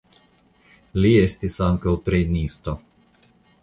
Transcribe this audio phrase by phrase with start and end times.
[1.03, 2.79] Li estis ankaŭ trejnisto.